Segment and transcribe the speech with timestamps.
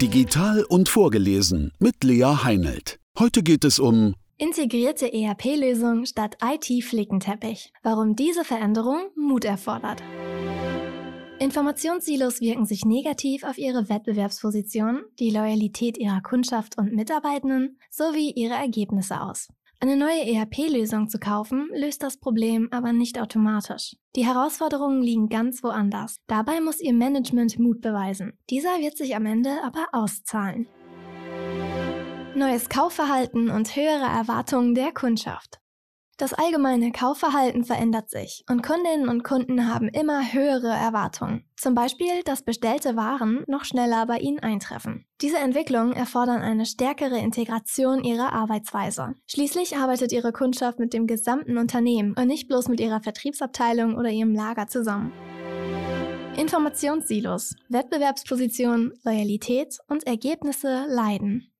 [0.00, 3.00] Digital und vorgelesen mit Lea Heinelt.
[3.18, 7.72] Heute geht es um Integrierte ERP-Lösung statt IT-Flickenteppich.
[7.82, 10.00] Warum diese Veränderung Mut erfordert.
[11.40, 18.54] Informationssilos wirken sich negativ auf ihre Wettbewerbsposition, die Loyalität ihrer Kundschaft und Mitarbeitenden sowie ihre
[18.54, 19.48] Ergebnisse aus.
[19.80, 23.94] Eine neue ERP-Lösung zu kaufen, löst das Problem aber nicht automatisch.
[24.16, 26.16] Die Herausforderungen liegen ganz woanders.
[26.26, 28.36] Dabei muss Ihr Management Mut beweisen.
[28.50, 30.66] Dieser wird sich am Ende aber auszahlen.
[32.34, 35.60] Neues Kaufverhalten und höhere Erwartungen der Kundschaft.
[36.18, 41.44] Das allgemeine Kaufverhalten verändert sich und Kundinnen und Kunden haben immer höhere Erwartungen.
[41.56, 45.06] Zum Beispiel, dass bestellte Waren noch schneller bei ihnen eintreffen.
[45.20, 49.14] Diese Entwicklungen erfordern eine stärkere Integration ihrer Arbeitsweise.
[49.28, 54.10] Schließlich arbeitet ihre Kundschaft mit dem gesamten Unternehmen und nicht bloß mit ihrer Vertriebsabteilung oder
[54.10, 55.12] ihrem Lager zusammen.
[56.36, 61.52] Informationssilos, Wettbewerbsposition, Loyalität und Ergebnisse leiden.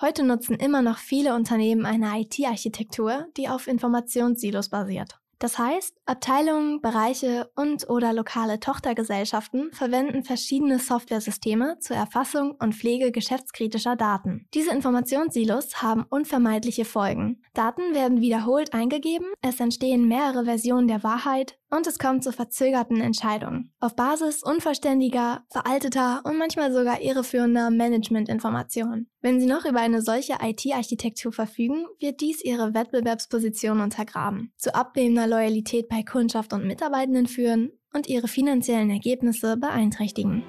[0.00, 5.20] Heute nutzen immer noch viele Unternehmen eine IT-Architektur, die auf Informationssilos basiert.
[5.38, 13.12] Das heißt, Abteilungen, Bereiche und oder lokale Tochtergesellschaften verwenden verschiedene Softwaresysteme zur Erfassung und Pflege
[13.12, 14.48] geschäftskritischer Daten.
[14.54, 17.43] Diese Informationssilos haben unvermeidliche Folgen.
[17.54, 23.00] Daten werden wiederholt eingegeben, es entstehen mehrere Versionen der Wahrheit und es kommt zu verzögerten
[23.00, 23.72] Entscheidungen.
[23.78, 29.08] Auf Basis unvollständiger, veralteter und manchmal sogar irreführender Managementinformationen.
[29.20, 35.28] Wenn Sie noch über eine solche IT-Architektur verfügen, wird dies Ihre Wettbewerbsposition untergraben, zu abnehmender
[35.28, 40.42] Loyalität bei Kundschaft und Mitarbeitenden führen und Ihre finanziellen Ergebnisse beeinträchtigen.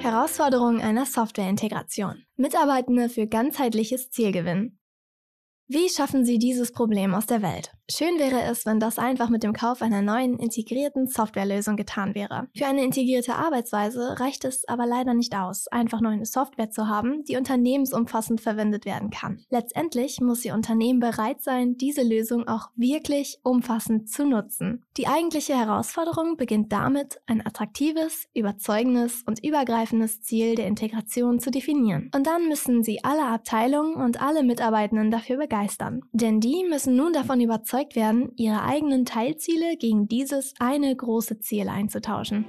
[0.00, 2.24] Herausforderungen einer Softwareintegration.
[2.36, 4.78] Mitarbeitende für ganzheitliches Zielgewinn.
[5.66, 7.72] Wie schaffen Sie dieses Problem aus der Welt?
[7.90, 12.48] Schön wäre es, wenn das einfach mit dem Kauf einer neuen integrierten Softwarelösung getan wäre.
[12.56, 16.88] Für eine integrierte Arbeitsweise reicht es aber leider nicht aus, einfach nur eine Software zu
[16.88, 19.44] haben, die unternehmensumfassend verwendet werden kann.
[19.50, 24.82] Letztendlich muss Ihr Unternehmen bereit sein, diese Lösung auch wirklich umfassend zu nutzen.
[24.96, 32.10] Die eigentliche Herausforderung beginnt damit, ein attraktives, überzeugendes und übergreifendes Ziel der Integration zu definieren.
[32.14, 36.00] Und dann müssen Sie alle Abteilungen und alle Mitarbeitenden dafür begeistern.
[36.12, 41.40] Denn die müssen nun davon überzeugt überzeugt werden, ihre eigenen Teilziele gegen dieses eine große
[41.40, 42.44] Ziel einzutauschen.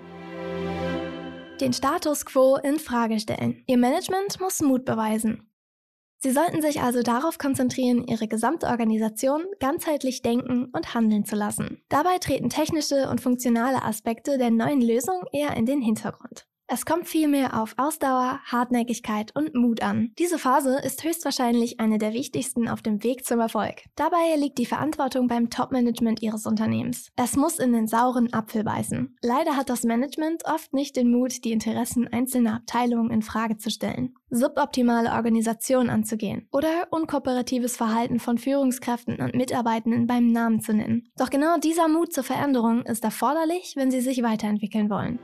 [1.59, 3.63] Den Status quo in Frage stellen.
[3.65, 5.49] Ihr Management muss Mut beweisen.
[6.19, 11.81] Sie sollten sich also darauf konzentrieren, Ihre gesamte Organisation ganzheitlich denken und handeln zu lassen.
[11.89, 16.47] Dabei treten technische und funktionale Aspekte der neuen Lösung eher in den Hintergrund.
[16.67, 20.11] Es kommt vielmehr auf Ausdauer, Hartnäckigkeit und Mut an.
[20.17, 23.83] Diese Phase ist höchstwahrscheinlich eine der wichtigsten auf dem Weg zum Erfolg.
[23.95, 27.11] Dabei liegt die Verantwortung beim Top-Management Ihres Unternehmens.
[27.17, 29.15] Es muss in den sauren Apfel beißen.
[29.21, 33.69] Leider hat das Management oft nicht den Mut, die Interessen einzelner Abteilungen in Frage zu
[33.69, 41.09] stellen, suboptimale Organisation anzugehen oder unkooperatives Verhalten von Führungskräften und Mitarbeitenden beim Namen zu nennen.
[41.15, 45.19] Doch genau dieser Mut zur Veränderung ist erforderlich, wenn Sie sich weiterentwickeln wollen.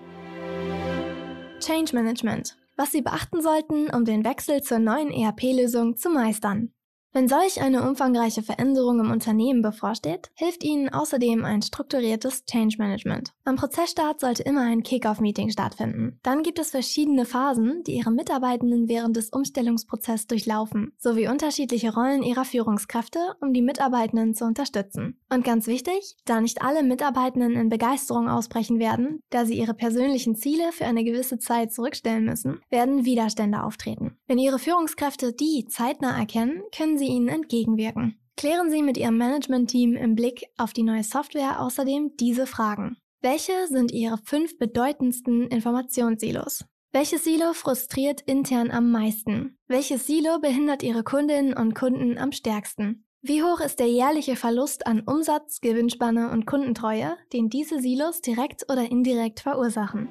[1.61, 2.57] Change Management.
[2.75, 6.73] Was Sie beachten sollten, um den Wechsel zur neuen ERP-Lösung zu meistern.
[7.13, 13.33] Wenn solch eine umfangreiche Veränderung im Unternehmen bevorsteht, hilft Ihnen außerdem ein strukturiertes Change Management.
[13.44, 16.19] Am Prozessstart sollte immer ein Kick-off-Meeting stattfinden.
[16.23, 22.23] Dann gibt es verschiedene Phasen, die Ihre Mitarbeitenden während des Umstellungsprozesses durchlaufen, sowie unterschiedliche Rollen
[22.23, 25.19] ihrer Führungskräfte, um die Mitarbeitenden zu unterstützen.
[25.29, 30.38] Und ganz wichtig, da nicht alle Mitarbeitenden in Begeisterung ausbrechen werden, da sie ihre persönlichen
[30.38, 34.17] Ziele für eine gewisse Zeit zurückstellen müssen, werden Widerstände auftreten.
[34.28, 38.19] Wenn Ihre Führungskräfte die zeitnah erkennen, können Sie ihnen entgegenwirken.
[38.38, 42.97] Klären Sie mit Ihrem Management-Team im Blick auf die neue Software außerdem diese Fragen.
[43.22, 46.63] Welche sind Ihre fünf bedeutendsten Informationssilos?
[46.94, 49.57] Welches Silo frustriert intern am meisten?
[49.67, 53.06] Welches Silo behindert Ihre Kundinnen und Kunden am stärksten?
[53.22, 58.69] Wie hoch ist der jährliche Verlust an Umsatz, Gewinnspanne und Kundentreue, den diese Silos direkt
[58.72, 60.09] oder indirekt verursachen?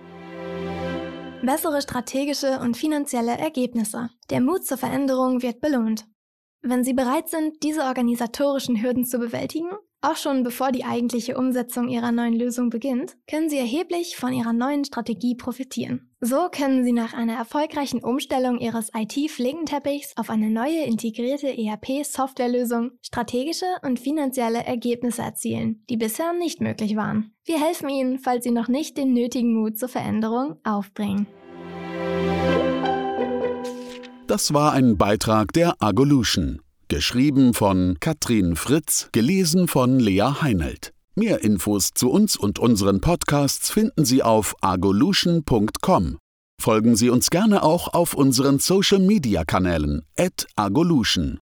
[1.42, 4.10] Bessere strategische und finanzielle Ergebnisse.
[4.30, 6.04] Der Mut zur Veränderung wird belohnt.
[6.62, 9.70] Wenn Sie bereit sind, diese organisatorischen Hürden zu bewältigen,
[10.02, 14.52] auch schon bevor die eigentliche Umsetzung Ihrer neuen Lösung beginnt, können Sie erheblich von Ihrer
[14.54, 16.10] neuen Strategie profitieren.
[16.20, 23.66] So können Sie nach einer erfolgreichen Umstellung Ihres IT-Flickenteppichs auf eine neue integrierte ERP-Softwarelösung strategische
[23.82, 27.34] und finanzielle Ergebnisse erzielen, die bisher nicht möglich waren.
[27.44, 31.26] Wir helfen Ihnen, falls Sie noch nicht den nötigen Mut zur Veränderung aufbringen.
[34.30, 36.60] Das war ein Beitrag der Agolution.
[36.86, 40.92] Geschrieben von Katrin Fritz, gelesen von Lea Heinelt.
[41.16, 46.18] Mehr Infos zu uns und unseren Podcasts finden Sie auf agolution.com.
[46.62, 51.40] Folgen Sie uns gerne auch auf unseren Social-Media-Kanälen at Agolution.